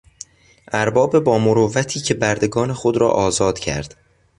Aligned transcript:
ارباب 0.71 1.19
با 1.19 1.37
مروتی 1.39 1.99
که 1.99 2.13
بردگان 2.13 2.73
خود 2.73 2.97
را 2.97 3.11
آزاد 3.11 3.59
کرد. 3.59 3.97